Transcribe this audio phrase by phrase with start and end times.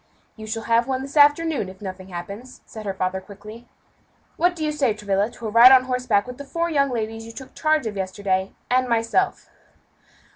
[0.35, 3.67] "You shall have one this afternoon, if nothing happens," said her father quickly.
[4.35, 7.23] "What do you say, Travilla, to a ride on horseback with the four young ladies
[7.27, 9.47] you took charge of yesterday, and myself?"